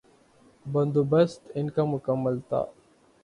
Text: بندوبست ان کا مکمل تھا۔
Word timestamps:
بندوبست 0.65 1.41
ان 1.55 1.69
کا 1.69 1.83
مکمل 1.85 2.39
تھا۔ 2.49 2.63